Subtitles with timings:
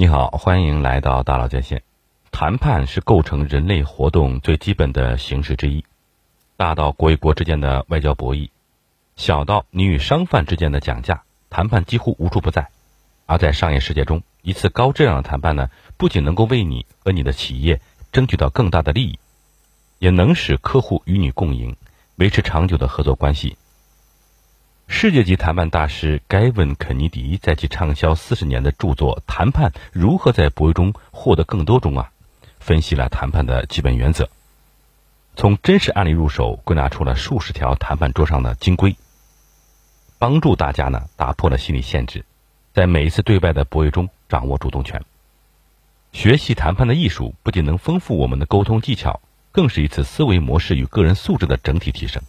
[0.00, 1.82] 你好，欢迎来到大佬在线。
[2.30, 5.84] 谈判是构成人类活动最基本的形式之一，
[6.56, 8.48] 大到国与国之间的外交博弈，
[9.16, 12.68] 小到你与商贩之间的讲价，谈判几乎无处不在。
[13.26, 17.80] 而在商业世界中，一次高质量的谈判呢，不仅能够为你和你的企业
[18.12, 19.18] 争取到更大的利益，
[19.98, 21.74] 也能使客户与你共赢，
[22.14, 23.56] 维持长久的合作关系。
[24.90, 32.10] 世界级谈判大师盖文·肯尼迪在其畅销四十年的著作《谈判如何在博弈中获得更多》中啊，
[32.58, 34.28] 分析了谈判的基本原则，
[35.36, 38.96] 从真实案例入手，归纳出了数十条谈判桌上的金规，
[40.18, 42.24] 帮助大家呢打破了心理限制，
[42.72, 45.04] 在每一次对外的博弈中掌握主动权。
[46.12, 49.20] 学习谈判的艺术，不仅能丰富我们的沟通技巧，
[49.52, 52.22] 更是一次思维模式与个人素质的整体提升。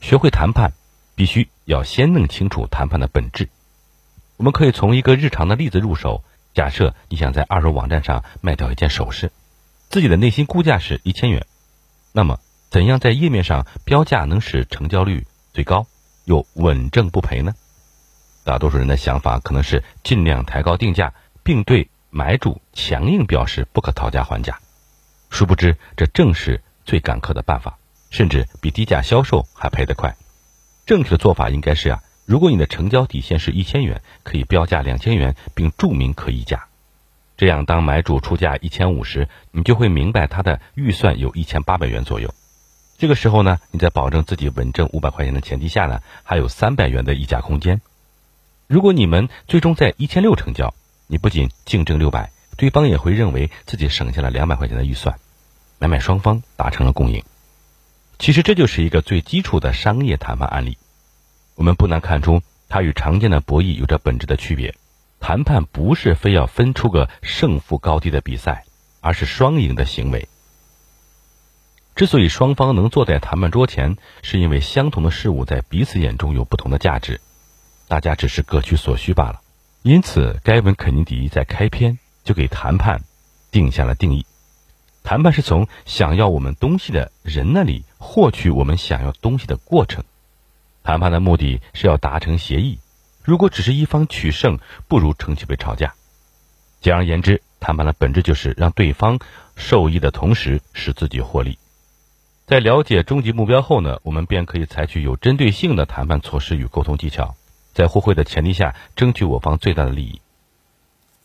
[0.00, 0.72] 学会谈判。
[1.18, 3.48] 必须要先弄清楚谈判的本质。
[4.36, 6.22] 我们可以从一个日常的例子入手。
[6.54, 9.32] 假设你想在二手网站上卖掉一件首饰，
[9.88, 11.44] 自己的内心估价是一千元，
[12.12, 12.38] 那么
[12.70, 15.88] 怎样在页面上标价能使成交率最高
[16.24, 17.52] 又稳挣不赔呢？
[18.44, 24.60] 大多数人的想法可能是尽量抬高定价，并对买主强硬表示不可讨价还价。
[25.30, 27.76] 殊不知，这正是最赶客的办法，
[28.08, 30.16] 甚至比低价销售还赔得快。
[30.88, 36.64] 正确的做法应该是啊，如果你的成交底线是一千元，可以标价两千元，并注明可议价。
[37.36, 42.32] 这样，当买主出价一千五时，你就会明白他的预算有一千八百元左右。
[42.96, 47.82] 这个时候呢，你在保证自己稳挣五百块钱的前提下呢，还有三百元的议价空间。
[48.66, 50.72] 如果你们最终在一千六成交，
[51.06, 55.18] 你不仅净挣六百，对方也会认为自己省下了两百块钱的预算，
[55.78, 57.22] 买卖双方达成了共赢。
[58.18, 60.76] 其实这就是一个最基础的商业谈判案例，
[61.54, 64.74] 我们不难看出，它与常见的博弈有着本质的区别。
[65.20, 68.64] 谈判不是非要分出个胜负高低的比赛，
[69.00, 70.28] 而是双赢的行为。
[71.94, 77.20] 之所以双方能坐在谈判桌前，是因为相同的事物在彼此眼中有不同的价值，
[77.88, 79.40] 大家只是各取所需罢了。
[79.82, 83.02] 因此，该文·肯尼迪在开篇就给谈判
[83.50, 84.24] 定下了定义。
[85.02, 90.02] 谈判是从想要我们东西的人那里获取我们想要东西的过程。
[90.82, 92.78] 谈判的目的是要达成协议。
[93.22, 95.92] 如果只是一方取胜，不如成其为吵架。
[96.80, 99.18] 简而言之，谈判的本质就是让对方
[99.56, 101.58] 受益的同时使自己获利。
[102.46, 107.34] 在了解终极目标后呢，我们便可以采取有针对性的谈判措施与沟通技巧，
[107.74, 110.20] 在互惠的前提下争取我方最大的利益。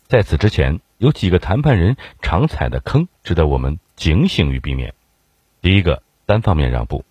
[0.06, 0.80] 在此之前。
[0.98, 4.94] 有几个谈判人常踩的坑，值得我们警醒与避免。
[5.60, 7.04] 第一个，单方面让步。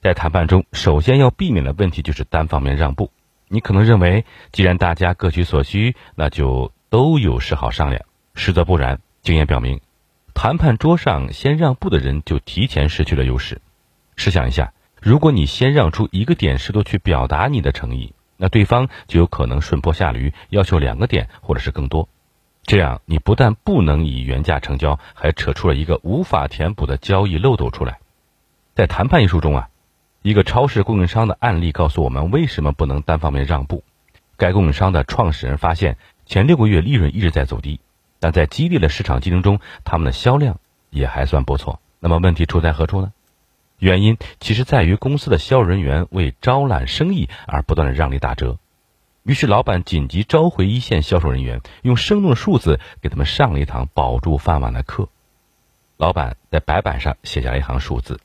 [0.00, 3.10] 在谈判中，首先要避免的问题就是单方面让步。
[3.48, 8.02] 你可能认为，既然大家各取所需，那就都有事好商量。
[8.34, 9.80] 实则不然，经验表明，
[10.34, 13.60] 谈判桌上先让步的人就提前失去了优势。
[14.16, 22.08] 试想一下，如果你先让出一个点，试图去表达你的诚意，那对方就有可能顺坡下驴，要求两个点或者是更多。
[22.64, 28.00] 这样，你不但不能以原价成交，还扯出了一个无法填补的交易漏斗出来。
[28.74, 29.68] 在谈判艺术中啊，
[30.22, 33.84] 一个超市供应商的案例告诉我们为什么不能单方面让步。
[34.36, 35.96] 该供应商的创始人发现，
[36.26, 37.78] 前六个月利润一直在走低，
[38.18, 40.58] 但在激烈的市场竞争中，他们的销量
[40.90, 41.80] 也还算不错。
[42.00, 43.12] 那么问题出在何处呢？
[43.78, 48.58] 原因其实在于公司的销售人员为招揽生意而不断的让利打折。
[49.22, 55.08] 于是，老板紧急召回一线销售人员，用生动的数字给他们上了一堂保住饭碗的课。
[55.96, 58.18] 老板在白板上写下了一行数字：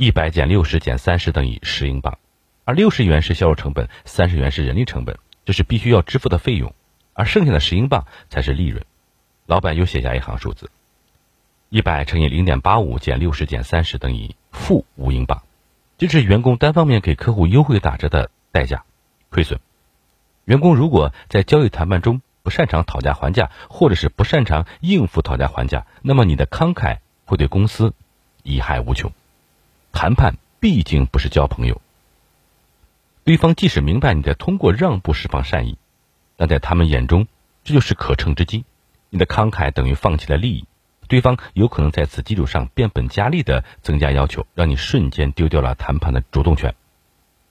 [0.00, 2.20] 一百减六十减三十等于十英镑，
[2.64, 6.72] 而六十元是销售成本，三十元是人力成本，这是必须要支付的费用，
[7.14, 8.84] 而剩下的十英镑才是利润。
[9.46, 10.70] 老板又写下一行数字：
[11.68, 15.42] 一百乘以零点八五减六十减三十等于负五英镑，
[15.96, 18.84] 这是员工单方面给客户优惠打折的代价，
[19.30, 19.58] 亏损。
[20.44, 27.94] 员工如果在交易谈判中不擅长讨价还价，或者是不擅长应付讨价还价，那么你的慷慨会对公司
[28.44, 29.10] 贻害无穷。
[29.92, 31.80] 谈判毕竟不是交朋友，
[33.24, 35.76] 对方即使明白你在通过让步释放善意，
[36.36, 37.26] 但在他们眼中
[37.64, 38.64] 这就是可乘之机。
[39.10, 40.66] 你的慷慨等于放弃了利益，
[41.08, 46.74] 对方有可能在此基础上变本加厉的增加要求，让你瞬间丢掉了谈判的主动权。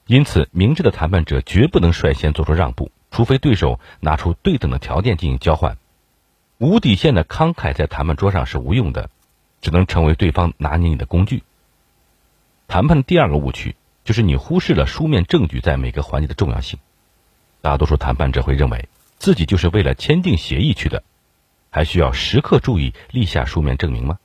[0.06, 5.76] 因此，明智的谈判者绝不能率先做出让步，除非对手拿出对等的条件进行交换。
[6.58, 9.10] 无底线的慷慨在谈判桌上是无用的，
[9.60, 11.42] 只能成为对方拿捏你的工具。
[12.68, 16.78] 谈判的第二个误区就是你忽视了书面证据在每个环节的重要性。
[17.62, 21.02] 大多数谈判者会认为自己就是为了签订协议去的，
[21.70, 24.18] 还需要时刻注意立下书面证明吗？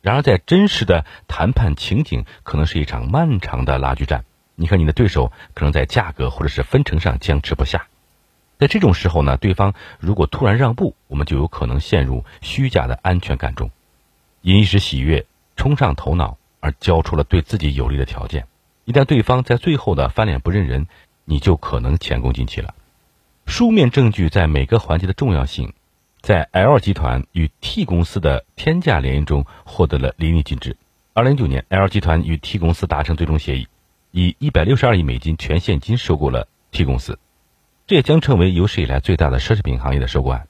[0.00, 4.24] 然而，在真实的谈判情景，可能是一场漫长的拉锯战。
[4.54, 7.88] 你和你的对手可能在价格或者是分成上僵持不下。
[8.58, 13.70] 在这种时候呢，对方如果突然让步，我们就有可能陷入虚假的安全感中，
[14.40, 18.46] 因一时喜悦冲上头脑而交出了对自己有利的条件。
[18.84, 20.86] 一旦对方在最后的翻脸不认人，
[21.24, 22.74] 你就可能前功尽弃了。
[23.44, 25.74] 书面证据在每个环节的重要性，
[26.20, 30.76] 在 L 集团与 T 公司的天价联姻中获得了淋漓尽致。
[31.12, 33.66] 二零一九年，L 集团与 T 公司达成最终协议，
[34.12, 37.18] 以一百六十二亿美金全现金收购了 T 公司，
[37.86, 40.46] 这也将成为有史以来最大的奢侈品行业的收购案。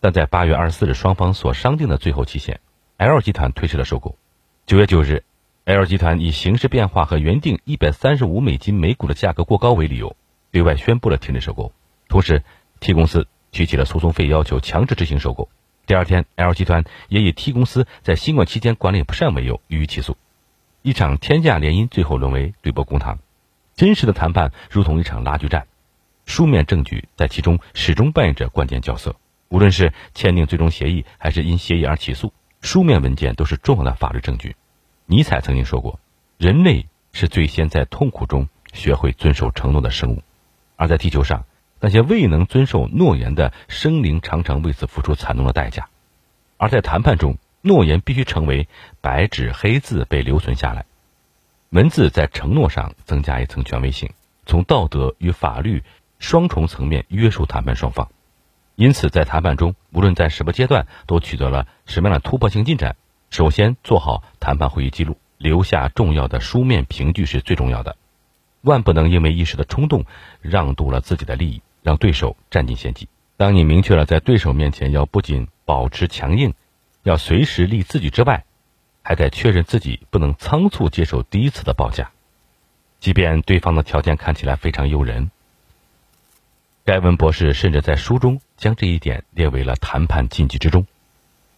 [0.00, 2.60] 但在八月二十四日双方所商定的最后期限
[2.96, 4.16] ，L 集团推迟了收购。
[4.66, 5.24] 九月九日
[5.66, 10.16] ，L 集团以形势变化和原定一百三十五美金每股的价格过高为理由，
[10.50, 11.70] 对外宣布了停止收购。
[12.08, 12.42] 同时
[12.80, 15.50] ，T 公司提起了诉讼费，要求强制执行收购。
[15.84, 20.16] 第二天，L 集团也以 T 公司在新冠期间管理不善为由予以起诉。
[20.80, 23.18] 一场天价联姻最后沦为对簿公堂。
[23.76, 25.66] 真实的谈判如同一场拉锯战，
[26.24, 29.14] 书面证据在其中始终扮演着关键角色。
[29.50, 32.32] 无论是签订最终协议，还是因协议而起诉，
[32.64, 34.56] 书面文件都是重要的法律证据。
[35.06, 36.00] 尼采曾经说过
[36.38, 40.22] ：“人类是最先在痛苦中学会遵守承诺的生物。”
[40.74, 41.44] 而在地球上。
[41.80, 45.90] 那些未能遵守诺言的生灵，常常为此付出惨重的代价。
[46.56, 48.68] 而在谈判中，诺言必须成为
[49.02, 50.86] 白纸黑字被留存下来。
[51.68, 54.12] 文字在承诺上增加一层权威性，
[54.46, 55.82] 从道德与法律
[56.18, 58.08] 双重层面约束谈判双方。
[58.76, 62.96] 因此，在谈判中，无论在什么阶段都取得了什么样的突破性进展，
[63.30, 67.96] 首先做好谈判会议记录，留下重要的书面凭据是最重要的。
[68.62, 70.04] 万不能因为一时的冲动，
[70.40, 71.62] 让渡了自己的利益。
[71.84, 73.08] 让对手占尽先机。
[73.36, 76.54] 当你明确了在对手面前要不仅保持强硬，
[77.02, 78.46] 要随时立自己之外，
[79.02, 82.10] 还得确认自己不能仓促接受第一次的报价，
[83.00, 85.30] 即便对方的条件看起来非常诱人。
[86.86, 90.86] 盖文博士甚至在书中将这一点列为了谈判禁忌之中。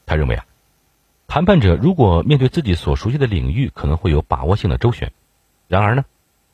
[0.07, 0.47] 他认为啊，
[1.27, 5.09] 谈判者如果面对自己所熟悉的领域，可能会有把握性的周旋；
[5.67, 6.05] 然而呢，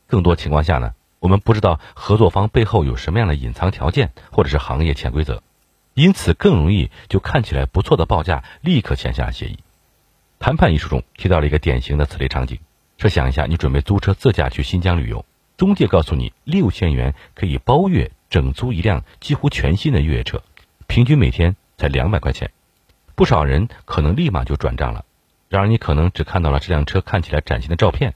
[0.07, 0.95] 更多情况下呢？
[1.21, 5.43] 我们不知道合作方背后有什么样的隐藏条件，或者是行业潜规则，
[5.93, 9.59] 因此更容易就看起来不错的报价立刻签下协议。
[10.39, 12.59] 谈判艺术中提到了一个典型的此类场景：
[12.97, 15.27] 设想一下，你准备租车自驾去新疆旅游，
[15.59, 20.43] 中介告诉你六千元可以包月整租一辆几乎全新的越野车，
[20.87, 22.51] 平均每天才两百块钱。
[23.15, 25.05] 不少人可能立马就转账了，
[25.51, 28.15] 然而你可能只看到了这辆车看起来崭新的照片，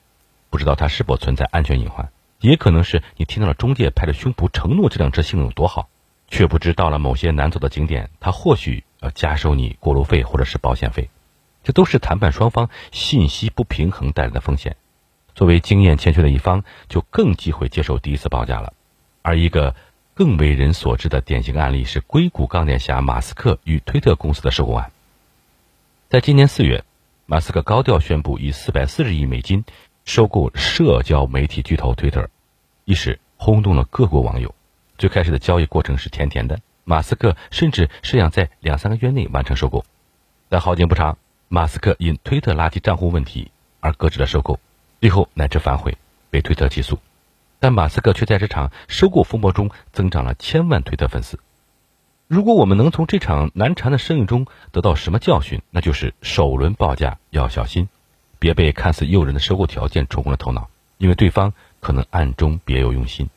[0.49, 2.11] 不知道它是否存在安全隐患。
[2.41, 5.91] 也可能是你听到了中介拍着胸脯承诺这辆车性能有多好，
[6.29, 11.11] 却不知到了某些难走的景点，他或许要加收你过路费或者是保险费，
[11.63, 14.77] 这都是谈判双方信息不平衡带来的风险。
[15.35, 18.73] 作为经验欠缺的一方，就更忌讳接受第一次报价了。
[19.21, 19.75] 而一个
[20.17, 24.91] 更为人所知的典型案例是硅谷钢铁侠马斯克与推特公司的收购案。
[26.09, 26.85] 在今年四月，
[27.27, 29.63] 马斯克高调宣布以四百四十亿美金。
[30.07, 32.31] 收购社交媒体巨头推特
[32.85, 34.55] 一时轰动了各国网友。
[34.97, 39.85] 最开始的交易过程是甜甜的，马斯克甚至是想在两三个月内完成收购。
[40.49, 41.19] 但好景不长，
[41.49, 44.61] 马斯克因推特垃圾账户问题而搁置了收购，
[45.01, 45.99] 最后乃至反悔，
[46.31, 46.99] 被推特起诉。
[47.59, 51.39] 但马斯克却在这场收购风波中增长了千万推特粉丝。
[52.29, 57.89] 如果我们能从这场难缠的生意中得到什么教训，那就是首轮报价要小心。
[58.39, 63.31] 别被看似诱人的收购条件冲昏了头脑，因为对方可能暗中别有用心。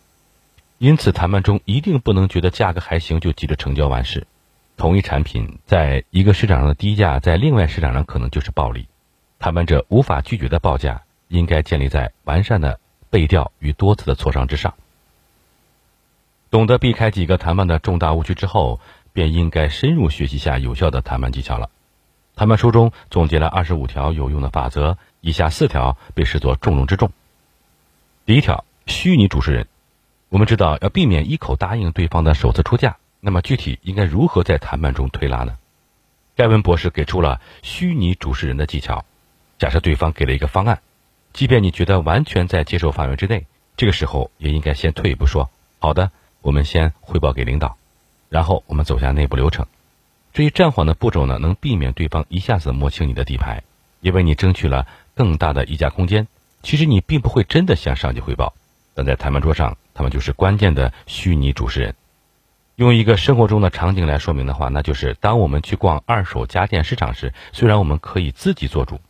[0.77, 4.27] 因此，谈判中一定不能觉得价格还行就急着成交完事。
[4.75, 8.87] 同一产品在一个市场上的低价，在另外市场上可能就是暴利。
[9.39, 14.73] 谈判者无法拒绝的报价，应该建立在完善的背调与多次的磋商之上。
[16.51, 18.79] 懂得避开几个谈判的重大误区之后，
[19.13, 21.69] 便应该深入学习下有效的谈判技巧了。
[22.35, 27.11] 谈判书中总结了二十五条有用的法则，以下四条被视作重中之重。
[28.25, 29.67] 第一条，虚拟主持人。
[30.29, 35.57] 我们知道要避免一口答应对方的首次出价，那么具体应该如何在谈判中推拉呢？
[36.35, 39.03] 盖文博士给出了虚拟主持人的技巧。
[39.57, 40.81] 假设对方给了一个方案，
[41.33, 43.45] 即便你觉得完全在接受范围之内，
[43.77, 47.77] 这个时候也应该先退一步说：“好的，我们先汇报给领导，
[48.29, 49.65] 然后我们走下内部流程。”
[50.33, 53.63] 这一暂缓的步骤呢，能避免对方一下子摸清你的底牌，
[54.01, 56.27] 也为你争取了更大的议价空间。
[56.61, 58.53] 其实你并不会真的向上级汇报，
[58.93, 61.95] 但在谈判桌上，他们就是关键的虚拟主持人。
[62.75, 69.01] 用一个生活中的场景来说明的话，那就是当我们去逛二手家电市场时，虽然我们可以自己做主，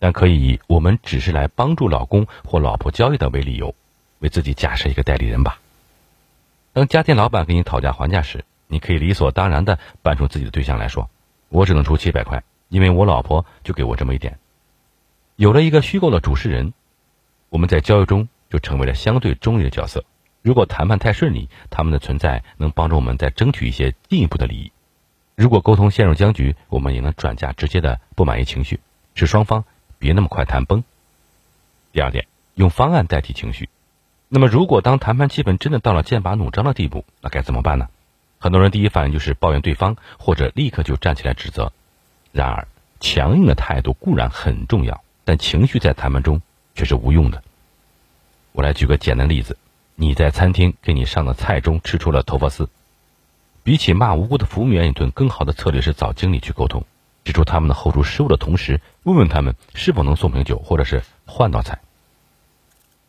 [0.00, 3.74] 但可以以我们只是来帮助老公或老婆交易的为理由，
[4.18, 5.60] 为自己假设一个代理人吧。
[6.72, 11.10] 当家电老板跟你讨价还价时，你可以理所当然的搬出自己的对象来说
[11.50, 14.38] ：“我只能出七百块，因为我老婆就给我这么一点。”
[15.36, 16.72] 有了一个虚构的主事人，
[17.48, 20.04] 我们在交易中就成为了相对中立的角色。
[20.42, 24.72] 如果谈判太顺利，他们的存在能帮助我们再争取一些进一步的利益；
[25.34, 28.80] 如果沟通陷入僵局，我们也能转嫁直接的不满意情绪，
[29.14, 29.64] 使双方
[30.00, 30.82] 别那么快谈崩。
[31.92, 33.68] 第二点，用方案代替情绪。
[34.28, 37.88] 那么，如果当谈判气氛真的到了剑拔弩张的地步，那该怎么办呢？
[38.38, 41.72] 很多人第一反应就是抱怨对方，或者立刻就站起来指责。
[42.32, 42.66] 然而，
[42.98, 46.42] 强硬的态度固然很重要，但情绪在谈判中
[46.74, 47.42] 却是无用的。
[48.52, 49.56] 我来举个简单例子。
[49.96, 52.70] 你在餐厅给你上的菜中吃出了头发丝，
[53.62, 56.86] 比起骂无辜的服务员一顿，更好的策略是找经理去沟通，
[57.24, 61.80] 指出他们的后厨失误的同时，问问他们是否能送瓶酒，或者是换道菜。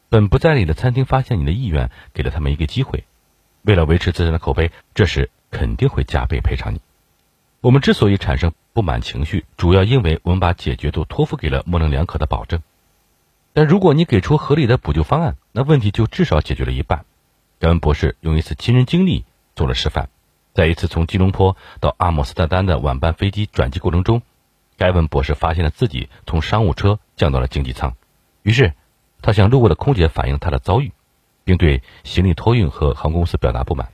[0.09, 3.05] 本不在理的餐厅发现你的意愿，给了他们一个机会，
[3.61, 6.81] 为了维持自身的口碑，这时肯定会加倍赔偿你。
[7.61, 12.61] 我们之所以产生不满情绪，主要因为我们把解决都托付给了模棱两可的保证。
[13.53, 17.05] 但如果你给出合理的补救方案，那问题就至少解决了一半。
[17.59, 19.25] 盖文博士用一次亲身经历
[19.55, 20.09] 做了示范，
[20.53, 24.21] 在一次从吉隆坡到阿姆斯特丹的晚班飞机转机过程中，
[24.77, 27.95] 盖文博士发现了自己从商务车降到了经济舱，
[28.43, 28.73] 于是
[29.21, 30.91] 他向路过的空姐反映他的遭遇，
[31.43, 33.89] 并对行李托运和航空公司表达不满。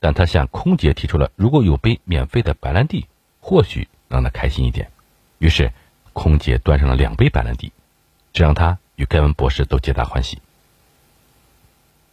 [0.00, 3.06] 但他向空姐提出了如果有杯免费的白兰地，
[3.40, 4.90] 或许让他开心一点。
[5.38, 5.72] 于是
[6.12, 7.72] 空姐端上了两杯白兰地，
[8.32, 8.78] 这让他。
[8.96, 10.38] 与盖文博士都皆大欢喜。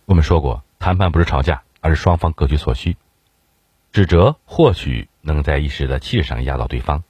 [0.05, 2.97] 我们说过，谈判不是吵架，而是双方各取所需。
[3.91, 7.03] 指责或许能在一时的气势上压倒对方，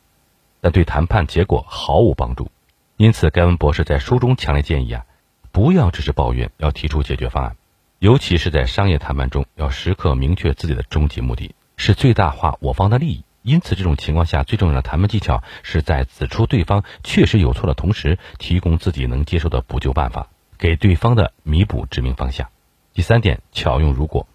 [0.61, 2.49] 但对谈判结果毫无帮助。
[2.97, 5.05] 因此，盖文博士在书中强烈建议啊，
[5.51, 7.55] 不要只是抱怨，要提出解决方案。
[7.99, 13.23] 尤其是在商业谈判中，要时刻明确自己的终极目的，是最大化我方的利益。
[13.43, 22.49] 因此，这种情况下最重要的谈判技巧是在指出对方确实有错的同时，提供自己能接受的补救办法，给对方的弥补指明方向。
[22.93, 24.27] 第三点，巧用如果。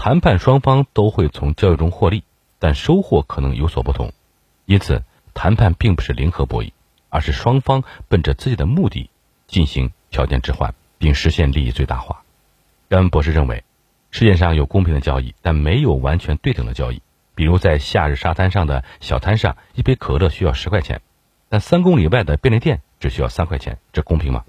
[0.00, 2.22] 谈判双方都会从交易中获利，
[2.60, 4.12] 但收获可能有所不同。
[4.64, 5.02] 因此，
[5.34, 6.70] 谈判并不是零和博弈，
[7.08, 9.10] 而是双方奔着自己的目的
[9.48, 12.22] 进行条件置换，并实现利益最大化。
[12.88, 13.64] 甘博士认为，
[14.12, 17.02] 世界上有公平的交易，但没有完全对等的交易。
[17.34, 21.00] 比如在夏日沙滩上的小摊上，一杯可乐需要十块钱，
[21.48, 24.44] 但三公里外的便利店只需要三块钱，这公平吗？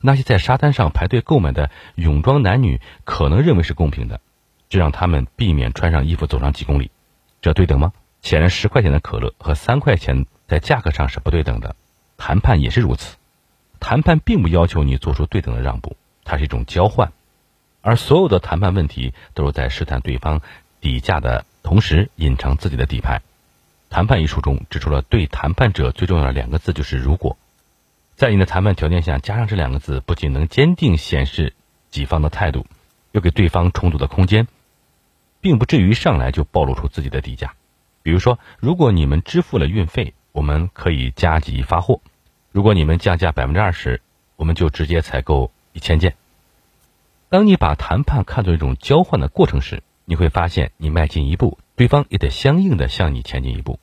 [0.00, 4.22] 那些在沙滩上排队购买的泳装男女可能认为是公平的，
[4.70, 6.90] 就让他们避免穿上衣服走上几公里，
[7.42, 7.92] 这对等吗？
[8.22, 11.76] 显然，十块钱的可乐和三块钱在价格上是不对等的，
[12.16, 13.16] 谈判也是如此。
[13.80, 17.12] 谈判并不要求你做出对等的让步，它是一种交换，
[17.82, 20.40] 而所有的谈判问题都是在试探对方
[20.80, 21.44] 底价的。
[21.62, 23.20] 同时隐藏自己的底牌。
[23.90, 27.36] 谈判一书中指出了对谈判者最重要的两个字就是“如果”。
[28.16, 31.52] 在你的谈判条件下加上这两个字，不仅能坚定显示
[31.90, 32.64] 己方的态度，
[33.12, 34.48] 又给对方充足的空间，
[35.40, 37.54] 并不至于上来就暴露出自己的底价。
[38.02, 42.00] 比如说，如果你们支付了运费，我们可以加急发货；
[42.50, 44.00] 如果你们降价百分之二十，
[44.36, 46.14] 我们就直接采购一千件。
[47.28, 53.78] 当你把谈判看作一种交换的过程时，你会发现，你迈进一步，对方也得相应的向你前进一步。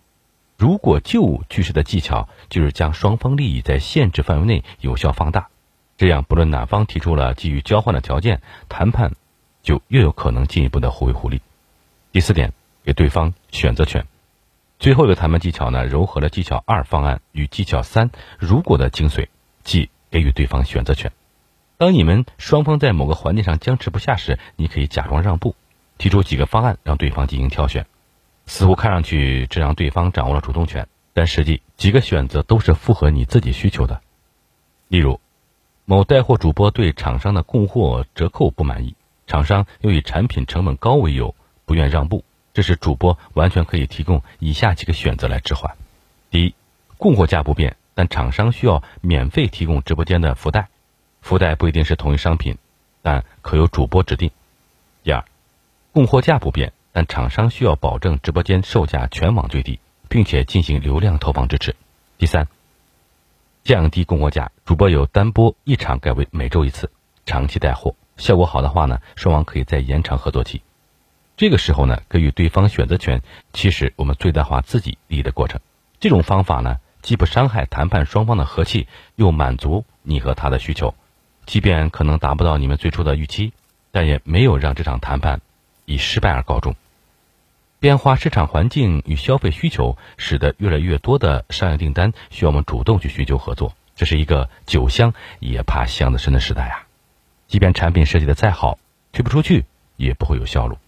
[0.57, 5.49] 如果旧句式的技巧就是将双方利益在限制范围内有效放大，
[5.95, 9.13] 这样不论哪方提出了基于交换的条件，谈判
[9.61, 11.41] 就越有可能进一步的互惠互利。
[12.11, 14.05] 第四点，给对方选择权。
[14.79, 19.27] 最后一个谈判技巧呢，糅合了技巧二方案与技巧三如果的精髓，
[19.63, 21.11] 即给予对方选择权。
[21.77, 25.55] 当你们双方在某个环节上僵持不下时，你可以假装让步。
[25.99, 27.87] 提出几个方案让对方进行挑选，
[28.45, 33.99] 似乎看上去这让对方掌握了主动权，但实际几个选择都是符合你自己需求的。
[34.89, 35.19] 例如，
[35.85, 38.95] 某带货主播对厂商的供货折扣不满意，
[39.25, 41.33] 厂商又以产品成本高为由
[41.67, 45.75] 不愿让步，这时主播完全可以提供以下几个选择来置换：
[46.31, 46.55] 第一，
[46.97, 50.69] 供货价不变，但厂商需要免费提供直播间的福袋，
[51.21, 52.57] 福袋不一定是同一商品，
[53.01, 54.29] 但可由主播指定；
[55.03, 55.23] 第二。
[55.91, 61.75] 供货价不变，但厂商需要保证直播间售价全网最低，并且进行流量投放支持。
[62.17, 62.47] 第三，
[63.65, 66.89] 降低供货价，主播由单播一场改为每周一次，
[67.25, 70.61] 长期带货，效果好的话呢，双方可以再延长合作期。
[71.37, 73.21] 这个时候呢，给予对方选择权，
[73.53, 75.61] 其实我们最大化自己利益的过程。
[75.99, 80.95] 这种方法呢，既不伤害谈判双方的和气，又满足你和他的需求。
[81.45, 83.53] 即便可能达不到你们最初的预期，
[83.91, 85.39] 但也没有让这场谈判
[85.85, 86.75] 以失败而告终。
[87.79, 93.75] 变化市场环境与消费需求，使得越来越多的商业订单需要我们主动去寻求合作。
[93.95, 96.87] 这是一个酒香也怕巷子深的时代啊！
[97.47, 98.79] 即便产品设计的再好，
[99.11, 99.65] 推不出去
[99.97, 100.79] 也不会有销路。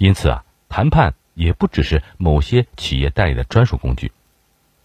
[0.00, 4.10] 因此啊，谈判也不只是某些企业代理的专属工具。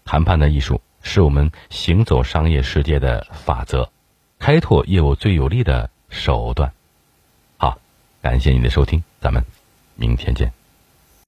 [0.04, 3.88] 谈判的艺术是我们行走商业世界的法则，
[4.38, 6.70] 开拓业务最有力的手段。
[7.56, 7.78] 好，
[8.20, 9.42] 感谢你的收听，咱们
[9.94, 10.55] 明天见。